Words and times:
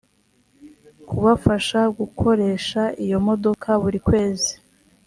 kubafasha 1.07 1.79
gukoresha 1.97 2.81
iyo 3.03 3.17
modoka 3.27 3.69
buri 3.81 3.99
kwezi 4.07 4.53